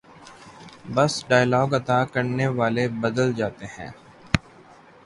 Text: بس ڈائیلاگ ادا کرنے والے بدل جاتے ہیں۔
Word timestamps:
بس 0.95 1.13
ڈائیلاگ 1.27 1.69
ادا 1.73 1.99
کرنے 2.13 2.47
والے 2.57 2.87
بدل 3.01 3.33
جاتے 3.33 3.65
ہیں۔ 3.75 3.91